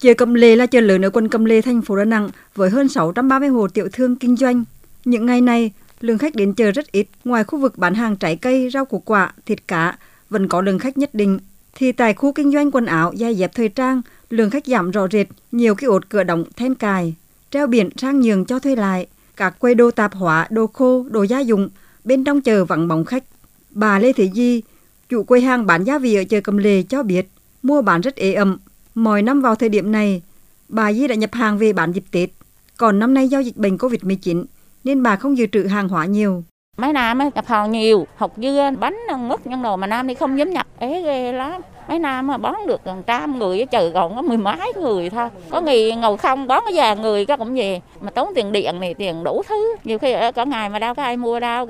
Chợ 0.00 0.14
Cẩm 0.14 0.34
Lệ 0.34 0.56
là 0.56 0.66
chợ 0.66 0.80
lớn 0.80 1.04
ở 1.04 1.10
quận 1.10 1.28
Cẩm 1.28 1.44
Lệ, 1.44 1.60
thành 1.60 1.82
phố 1.82 1.96
Đà 1.96 2.04
Nẵng 2.04 2.30
với 2.54 2.70
hơn 2.70 2.88
630 2.88 3.48
hộ 3.48 3.68
tiểu 3.68 3.88
thương 3.92 4.16
kinh 4.16 4.36
doanh. 4.36 4.64
Những 5.04 5.26
ngày 5.26 5.40
này, 5.40 5.72
lượng 6.00 6.18
khách 6.18 6.34
đến 6.34 6.54
chợ 6.54 6.70
rất 6.70 6.92
ít, 6.92 7.08
ngoài 7.24 7.44
khu 7.44 7.58
vực 7.58 7.78
bán 7.78 7.94
hàng 7.94 8.16
trái 8.16 8.36
cây, 8.36 8.70
rau 8.70 8.84
củ 8.84 8.98
quả, 8.98 9.32
thịt 9.46 9.68
cá, 9.68 9.98
vẫn 10.30 10.48
có 10.48 10.60
lượng 10.60 10.78
khách 10.78 10.98
nhất 10.98 11.14
định. 11.14 11.38
Thì 11.74 11.92
tại 11.92 12.14
khu 12.14 12.32
kinh 12.32 12.52
doanh 12.52 12.70
quần 12.70 12.86
áo, 12.86 13.12
giày 13.16 13.36
dép 13.36 13.50
thời 13.54 13.68
trang, 13.68 14.02
lượng 14.30 14.50
khách 14.50 14.66
giảm 14.66 14.90
rõ 14.90 15.08
rệt, 15.12 15.26
nhiều 15.52 15.74
cái 15.74 15.88
ốt 15.88 16.08
cửa 16.08 16.24
đóng 16.24 16.44
then 16.56 16.74
cài, 16.74 17.14
treo 17.50 17.66
biển 17.66 17.90
sang 17.96 18.20
nhường 18.20 18.44
cho 18.44 18.58
thuê 18.58 18.76
lại, 18.76 19.06
các 19.36 19.58
quầy 19.58 19.74
đồ 19.74 19.90
tạp 19.90 20.14
hóa, 20.14 20.46
đồ 20.50 20.66
khô, 20.66 21.06
đồ 21.10 21.22
gia 21.22 21.40
dụng, 21.40 21.68
bên 22.04 22.24
trong 22.24 22.40
chợ 22.40 22.64
vắng 22.64 22.88
bóng 22.88 23.04
khách. 23.04 23.24
Bà 23.70 23.98
Lê 23.98 24.12
Thị 24.12 24.30
Di, 24.34 24.62
chủ 25.08 25.22
quầy 25.22 25.40
hàng 25.40 25.66
bán 25.66 25.84
gia 25.84 25.98
vị 25.98 26.14
ở 26.14 26.24
chợ 26.24 26.40
Cẩm 26.40 26.56
Lệ 26.56 26.82
cho 26.82 27.02
biết, 27.02 27.28
mua 27.62 27.82
bán 27.82 28.00
rất 28.00 28.16
ế 28.16 28.32
ẩm. 28.32 28.58
Mọi 29.00 29.22
năm 29.22 29.40
vào 29.40 29.54
thời 29.54 29.68
điểm 29.68 29.92
này, 29.92 30.22
bà 30.68 30.92
Di 30.92 31.08
đã 31.08 31.14
nhập 31.14 31.30
hàng 31.32 31.58
về 31.58 31.72
bán 31.72 31.92
dịp 31.92 32.04
Tết. 32.10 32.30
Còn 32.76 32.98
năm 32.98 33.14
nay 33.14 33.28
do 33.28 33.38
dịch 33.38 33.56
bệnh 33.56 33.76
Covid-19, 33.76 34.44
nên 34.84 35.02
bà 35.02 35.16
không 35.16 35.38
dự 35.38 35.46
trữ 35.52 35.64
hàng 35.64 35.88
hóa 35.88 36.06
nhiều. 36.06 36.44
Mấy 36.78 36.92
năm 36.92 37.18
á, 37.18 37.30
nhập 37.34 37.46
hàng 37.46 37.72
nhiều, 37.72 38.06
học 38.16 38.32
dưa, 38.36 38.70
bánh, 38.80 38.96
mứt, 39.18 39.46
nhân 39.46 39.62
đồ 39.62 39.76
mà 39.76 39.86
năm 39.86 40.06
đi 40.06 40.14
không 40.14 40.38
dám 40.38 40.50
nhập, 40.50 40.66
ế 40.78 41.02
ghê 41.02 41.32
lắm. 41.32 41.60
Mấy 41.88 41.98
năm 41.98 42.26
mà 42.26 42.38
bán 42.38 42.66
được 42.66 42.80
gần 42.84 43.02
trăm 43.06 43.38
người, 43.38 43.66
chờ 43.66 43.90
còn 43.94 44.16
có 44.16 44.22
mười 44.22 44.38
mấy 44.38 44.72
người 44.76 45.10
thôi. 45.10 45.28
Có 45.50 45.60
ngày 45.60 45.96
ngồi 45.96 46.16
không 46.16 46.46
bán 46.46 46.62
cái 46.64 46.74
già 46.74 46.94
người 46.94 47.26
các 47.26 47.36
cũng 47.36 47.54
về. 47.54 47.80
Mà 48.00 48.10
tốn 48.10 48.28
tiền 48.34 48.52
điện 48.52 48.80
này, 48.80 48.94
tiền 48.94 49.24
đủ 49.24 49.42
thứ. 49.48 49.76
Nhiều 49.84 49.98
khi 49.98 50.14
cả 50.34 50.44
ngày 50.44 50.68
mà 50.68 50.78
đâu 50.78 50.94
có 50.94 51.02
ai 51.02 51.16
mua 51.16 51.40
đâu. 51.40 51.68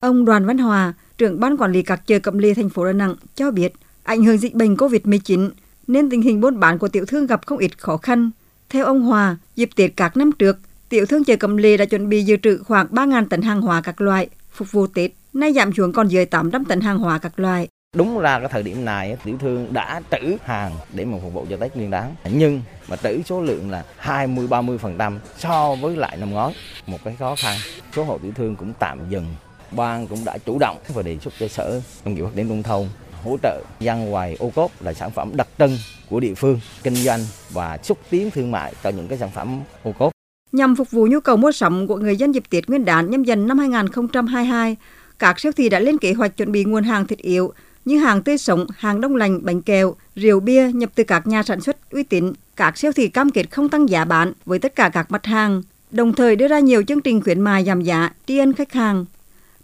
Ông 0.00 0.24
Đoàn 0.24 0.46
Văn 0.46 0.58
Hòa, 0.58 0.94
trưởng 1.18 1.40
ban 1.40 1.56
quản 1.56 1.72
lý 1.72 1.82
các 1.82 2.06
chợ 2.06 2.18
Cẩm 2.18 2.38
Lệ 2.38 2.54
thành 2.54 2.70
phố 2.70 2.84
Đà 2.84 2.92
Nẵng 2.92 3.14
cho 3.34 3.50
biết, 3.50 3.72
ảnh 4.02 4.24
hưởng 4.24 4.38
dịch 4.38 4.54
bệnh 4.54 4.74
COVID-19 4.74 5.50
nên 5.92 6.10
tình 6.10 6.22
hình 6.22 6.40
buôn 6.40 6.60
bán 6.60 6.78
của 6.78 6.88
tiểu 6.88 7.04
thương 7.06 7.26
gặp 7.26 7.46
không 7.46 7.58
ít 7.58 7.78
khó 7.78 7.96
khăn. 7.96 8.30
Theo 8.68 8.84
ông 8.84 9.02
Hòa, 9.02 9.36
dịp 9.56 9.70
Tết 9.76 9.90
các 9.96 10.16
năm 10.16 10.32
trước, 10.32 10.58
tiểu 10.88 11.06
thương 11.06 11.24
chợ 11.24 11.36
Cẩm 11.36 11.56
Lệ 11.56 11.76
đã 11.76 11.84
chuẩn 11.84 12.08
bị 12.08 12.22
dự 12.22 12.36
trữ 12.36 12.58
khoảng 12.58 12.86
3.000 12.86 13.28
tấn 13.28 13.42
hàng 13.42 13.60
hóa 13.60 13.80
các 13.80 14.00
loại 14.00 14.28
phục 14.50 14.72
vụ 14.72 14.86
Tết, 14.86 15.10
nay 15.32 15.52
giảm 15.52 15.72
xuống 15.72 15.92
còn 15.92 16.08
dưới 16.08 16.26
800 16.26 16.64
tấn 16.64 16.80
hàng 16.80 16.98
hóa 16.98 17.18
các 17.18 17.40
loại. 17.40 17.68
Đúng 17.96 18.18
ra 18.18 18.38
cái 18.38 18.48
thời 18.50 18.62
điểm 18.62 18.84
này 18.84 19.16
tiểu 19.24 19.38
thương 19.38 19.72
đã 19.72 20.00
trữ 20.10 20.36
hàng 20.44 20.72
để 20.94 21.04
mà 21.04 21.18
phục 21.22 21.32
vụ 21.32 21.46
cho 21.50 21.56
Tết 21.56 21.76
Nguyên 21.76 21.90
đán. 21.90 22.14
Nhưng 22.32 22.62
mà 22.88 22.96
trữ 22.96 23.22
số 23.26 23.40
lượng 23.40 23.70
là 23.70 23.84
20 23.96 24.46
30% 24.46 25.18
so 25.38 25.74
với 25.74 25.96
lại 25.96 26.16
năm 26.16 26.30
ngoái. 26.30 26.54
Một 26.86 26.98
cái 27.04 27.16
khó 27.18 27.34
khăn, 27.38 27.56
số 27.96 28.04
hộ 28.04 28.18
tiểu 28.18 28.32
thương 28.36 28.56
cũng 28.56 28.72
tạm 28.78 28.98
dừng. 29.10 29.26
Ban 29.70 30.06
cũng 30.06 30.24
đã 30.24 30.38
chủ 30.38 30.58
động 30.60 30.78
và 30.94 31.02
đề 31.02 31.18
xuất 31.18 31.34
cho 31.40 31.48
Sở 31.48 31.80
Nông 32.04 32.14
nghiệp 32.14 32.22
Phát 32.24 32.30
triển 32.36 32.48
Nông 32.48 32.62
thôn 32.62 32.88
hỗ 33.24 33.36
trợ 33.42 33.62
dân 33.80 34.10
hoài 34.10 34.36
ô 34.38 34.50
cốp 34.54 34.82
là 34.82 34.94
sản 34.94 35.10
phẩm 35.10 35.30
đặc 35.34 35.48
trưng 35.58 35.78
của 36.10 36.20
địa 36.20 36.34
phương 36.34 36.60
kinh 36.82 36.94
doanh 36.94 37.20
và 37.50 37.78
xúc 37.82 37.98
tiến 38.10 38.30
thương 38.30 38.50
mại 38.50 38.74
cho 38.82 38.90
những 38.90 39.08
cái 39.08 39.18
sản 39.18 39.30
phẩm 39.34 39.60
ô 39.82 39.92
cốp. 39.98 40.12
Nhằm 40.52 40.76
phục 40.76 40.90
vụ 40.90 41.06
nhu 41.06 41.20
cầu 41.20 41.36
mua 41.36 41.52
sắm 41.52 41.86
của 41.86 41.96
người 41.96 42.16
dân 42.16 42.34
dịp 42.34 42.42
Tết 42.50 42.68
Nguyên 42.68 42.84
đán 42.84 43.10
nhâm 43.10 43.24
dần 43.24 43.46
năm 43.46 43.58
2022, 43.58 44.76
các 45.18 45.40
siêu 45.40 45.52
thị 45.52 45.68
đã 45.68 45.78
lên 45.78 45.98
kế 45.98 46.12
hoạch 46.12 46.36
chuẩn 46.36 46.52
bị 46.52 46.64
nguồn 46.64 46.84
hàng 46.84 47.06
thiết 47.06 47.18
yếu 47.18 47.52
như 47.84 47.98
hàng 47.98 48.22
tươi 48.22 48.38
sống, 48.38 48.66
hàng 48.76 49.00
đông 49.00 49.16
lạnh, 49.16 49.40
bánh 49.42 49.62
kẹo, 49.62 49.94
rượu 50.16 50.40
bia 50.40 50.72
nhập 50.72 50.90
từ 50.94 51.04
các 51.04 51.26
nhà 51.26 51.42
sản 51.42 51.60
xuất 51.60 51.90
uy 51.90 52.02
tín. 52.02 52.32
Các 52.56 52.78
siêu 52.78 52.92
thị 52.92 53.08
cam 53.08 53.30
kết 53.30 53.50
không 53.50 53.68
tăng 53.68 53.88
giá 53.88 54.04
bán 54.04 54.32
với 54.46 54.58
tất 54.58 54.74
cả 54.74 54.88
các 54.88 55.10
mặt 55.10 55.26
hàng, 55.26 55.62
đồng 55.90 56.12
thời 56.12 56.36
đưa 56.36 56.48
ra 56.48 56.58
nhiều 56.58 56.82
chương 56.82 57.00
trình 57.00 57.22
khuyến 57.22 57.40
mại 57.40 57.64
giảm 57.64 57.82
giá 57.82 58.10
tri 58.26 58.38
ân 58.38 58.52
khách 58.52 58.72
hàng. 58.72 59.04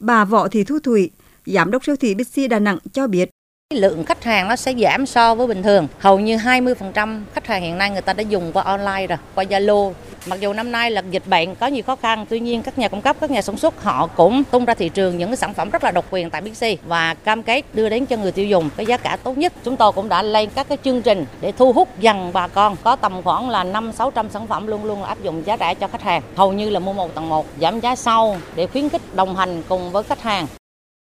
Bà 0.01 0.25
Võ 0.25 0.49
Thị 0.49 0.65
Thu 0.65 0.79
Thủy, 0.79 1.11
Giám 1.47 1.71
đốc 1.71 1.85
siêu 1.85 1.97
thị 1.97 2.15
Bixi 2.15 2.49
Đà 2.49 2.59
Nẵng 2.59 2.79
cho 2.93 3.07
biết. 3.07 3.31
Lượng 3.75 4.05
khách 4.05 4.25
hàng 4.25 4.49
nó 4.49 4.57
sẽ 4.57 4.75
giảm 4.75 5.07
so 5.07 5.35
với 5.35 5.47
bình 5.47 5.63
thường. 5.63 5.89
Hầu 5.99 6.21
như 6.21 6.37
20% 6.37 7.21
khách 7.35 7.47
hàng 7.47 7.63
hiện 7.63 7.79
nay 7.79 7.91
người 7.91 8.03
ta 8.03 8.13
đã 8.13 8.23
dùng 8.23 8.53
qua 8.53 8.63
online 8.63 9.07
rồi, 9.07 9.19
qua 9.35 9.45
Zalo. 9.45 9.93
Mặc 10.27 10.41
dù 10.41 10.53
năm 10.53 10.73
nay 10.73 10.91
là 10.91 11.03
dịch 11.11 11.23
bệnh 11.27 11.55
có 11.55 11.67
nhiều 11.67 11.83
khó 11.83 11.97
khăn, 11.97 12.27
tuy 12.29 12.41
nhiên 12.41 12.63
các 12.63 12.79
nhà 12.79 12.89
cung 12.89 13.03
cấp, 13.03 13.17
các 13.21 13.31
nhà 13.31 13.43
sản 13.43 13.57
xuất 13.57 13.83
họ 13.83 14.07
cũng 14.07 14.45
tung 14.45 14.65
ra 14.65 14.75
thị 14.75 14.89
trường 14.89 15.19
những 15.19 15.29
cái 15.29 15.37
sản 15.37 15.55
phẩm 15.55 15.71
rất 15.71 15.85
là 15.85 15.91
độc 15.91 16.05
quyền 16.11 16.31
tại 16.31 16.41
Bixi 16.41 16.79
và 16.87 17.15
cam 17.15 17.43
kết 17.43 17.65
đưa 17.75 17.89
đến 17.89 18.07
cho 18.07 18.17
người 18.17 18.33
tiêu 18.33 18.47
dùng 18.47 18.71
cái 18.77 18.87
giá 18.87 18.97
cả 18.97 19.17
tốt 19.23 19.39
nhất. 19.39 19.53
Chúng 19.65 19.77
tôi 19.77 19.93
cũng 19.93 20.09
đã 20.09 20.23
lên 20.23 20.49
các 20.55 20.69
cái 20.69 20.79
chương 20.85 21.03
trình 21.03 21.27
để 21.41 21.53
thu 21.53 21.73
hút 21.73 21.89
dần 22.01 22.31
bà 22.33 22.49
con. 22.49 22.77
Có 22.85 22.97
tầm 22.97 23.23
khoảng 23.23 23.51
là 23.51 23.65
5 23.65 23.93
600 23.93 24.31
sản 24.31 24.47
phẩm 24.47 24.67
luôn 24.67 24.85
luôn 24.85 25.03
áp 25.03 25.23
dụng 25.23 25.47
giá 25.47 25.57
rẻ 25.61 25.75
cho 25.75 25.89
khách 25.89 26.03
hàng. 26.03 26.23
Hầu 26.37 26.53
như 26.53 26.71
là 26.71 26.81
mua 26.81 26.93
một 26.93 27.15
tầng 27.15 27.29
một, 27.29 27.47
giảm 27.61 27.81
giá 27.81 27.97
sau 27.97 28.37
để 28.57 28.67
khuyến 28.67 28.89
khích 28.89 29.15
đồng 29.15 29.37
hành 29.37 29.63
cùng 29.69 29.93
với 29.93 30.03
khách 30.03 30.23
hàng. 30.23 30.47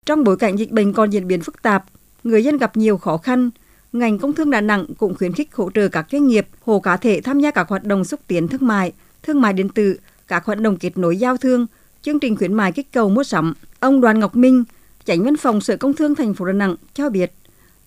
Trong 0.06 0.24
bối 0.24 0.38
cảnh 0.38 0.56
dịch 0.56 0.72
bệnh 0.72 0.94
còn 0.94 1.10
diễn 1.10 1.28
biến 1.28 1.42
phức 1.42 1.62
tạp, 1.62 1.84
người 2.24 2.44
dân 2.44 2.58
gặp 2.58 2.78
nhiều 2.78 2.98
khó 2.98 3.18
khăn, 3.18 3.50
ngành 3.94 4.20
công 4.20 4.34
thương 4.34 4.52
Đà 4.52 4.62
Nẵng 4.62 4.86
cũng 4.98 5.16
khuyến 5.16 5.34
khích 5.34 5.56
hỗ 5.56 5.70
trợ 5.72 5.88
các 5.88 6.06
doanh 6.12 6.28
nghiệp, 6.28 6.48
hộ 6.66 6.80
cá 6.80 6.98
thể 6.98 7.22
tham 7.22 7.40
gia 7.40 7.52
các 7.52 7.70
hoạt 7.70 7.84
động 7.84 8.06
xúc 8.06 8.20
tiến 8.28 8.48
thương 8.48 8.68
mại, 8.68 8.92
thương 9.24 9.42
mại 9.42 9.54
điện 9.54 9.70
tử, 9.70 9.98
các 10.28 10.46
hoạt 10.46 10.60
động 10.60 10.78
kết 10.78 10.98
nối 10.98 11.18
giao 11.18 11.38
thương, 11.38 11.68
chương 12.02 12.20
trình 12.20 12.36
khuyến 12.36 12.54
mại 12.54 12.72
kích 12.72 12.92
cầu 12.94 13.10
mua 13.10 13.24
sắm. 13.24 13.54
Ông 13.80 14.02
Đoàn 14.02 14.20
Ngọc 14.20 14.36
Minh, 14.36 14.64
Chánh 15.06 15.24
văn 15.24 15.38
phòng 15.38 15.62
Sở 15.62 15.78
Công 15.78 15.94
Thương 15.94 16.16
thành 16.16 16.34
phố 16.34 16.46
Đà 16.46 16.54
Nẵng 16.54 16.76
cho 16.94 17.10
biết, 17.10 17.32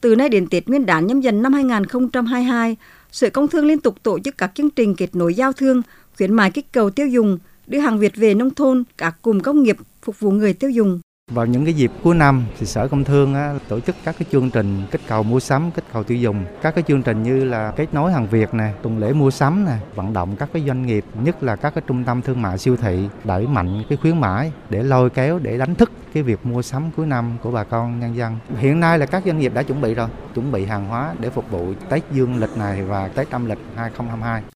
từ 0.00 0.16
nay 0.16 0.28
đến 0.28 0.46
Tết 0.46 0.68
Nguyên 0.68 0.86
đán 0.86 1.06
nhâm 1.06 1.20
dần 1.20 1.42
năm 1.42 1.52
2022, 1.52 2.76
Sở 3.12 3.30
Công 3.30 3.48
Thương 3.48 3.66
liên 3.66 3.80
tục 3.80 4.02
tổ 4.02 4.18
chức 4.18 4.38
các 4.38 4.52
chương 4.54 4.70
trình 4.70 4.94
kết 4.96 5.14
nối 5.14 5.34
giao 5.34 5.52
thương, 5.52 5.82
khuyến 6.16 6.32
mại 6.32 6.50
kích 6.50 6.72
cầu 6.72 6.90
tiêu 6.90 7.06
dùng, 7.06 7.38
đưa 7.66 7.78
hàng 7.78 7.98
Việt 7.98 8.16
về 8.16 8.34
nông 8.34 8.54
thôn, 8.54 8.84
các 8.98 9.22
cụm 9.22 9.40
công 9.40 9.62
nghiệp 9.62 9.76
phục 10.02 10.20
vụ 10.20 10.30
người 10.30 10.52
tiêu 10.54 10.70
dùng. 10.70 11.00
Vào 11.34 11.46
những 11.46 11.64
cái 11.64 11.74
dịp 11.74 11.90
cuối 12.02 12.14
năm 12.14 12.44
thì 12.58 12.66
Sở 12.66 12.88
Công 12.88 13.04
Thương 13.04 13.34
á, 13.34 13.54
tổ 13.68 13.80
chức 13.80 13.96
các 14.04 14.14
cái 14.18 14.26
chương 14.32 14.50
trình 14.50 14.82
kích 14.90 15.00
cầu 15.08 15.22
mua 15.22 15.40
sắm, 15.40 15.70
kích 15.70 15.84
cầu 15.92 16.04
tiêu 16.04 16.18
dùng. 16.18 16.44
Các 16.62 16.74
cái 16.74 16.84
chương 16.88 17.02
trình 17.02 17.22
như 17.22 17.44
là 17.44 17.72
kết 17.76 17.94
nối 17.94 18.12
hàng 18.12 18.26
Việt 18.26 18.54
nè, 18.54 18.72
tuần 18.82 18.98
lễ 18.98 19.12
mua 19.12 19.30
sắm 19.30 19.64
nè, 19.64 19.72
vận 19.94 20.12
động 20.12 20.36
các 20.36 20.48
cái 20.52 20.62
doanh 20.66 20.86
nghiệp, 20.86 21.04
nhất 21.22 21.42
là 21.42 21.56
các 21.56 21.74
cái 21.74 21.82
trung 21.86 22.04
tâm 22.04 22.22
thương 22.22 22.42
mại 22.42 22.58
siêu 22.58 22.76
thị 22.76 23.08
đẩy 23.24 23.46
mạnh 23.46 23.82
cái 23.88 23.98
khuyến 24.02 24.20
mãi 24.20 24.52
để 24.70 24.82
lôi 24.82 25.10
kéo 25.10 25.38
để 25.38 25.58
đánh 25.58 25.74
thức 25.74 25.92
cái 26.14 26.22
việc 26.22 26.46
mua 26.46 26.62
sắm 26.62 26.90
cuối 26.96 27.06
năm 27.06 27.36
của 27.42 27.50
bà 27.50 27.64
con 27.64 28.00
nhân 28.00 28.16
dân. 28.16 28.36
Hiện 28.58 28.80
nay 28.80 28.98
là 28.98 29.06
các 29.06 29.22
doanh 29.26 29.38
nghiệp 29.38 29.54
đã 29.54 29.62
chuẩn 29.62 29.80
bị 29.80 29.94
rồi, 29.94 30.08
chuẩn 30.34 30.52
bị 30.52 30.64
hàng 30.64 30.88
hóa 30.88 31.14
để 31.18 31.30
phục 31.30 31.50
vụ 31.50 31.72
Tết 31.88 32.02
Dương 32.12 32.36
lịch 32.36 32.56
này 32.56 32.82
và 32.84 33.08
Tết 33.08 33.30
âm 33.30 33.46
lịch 33.46 33.58
2022. 33.76 34.42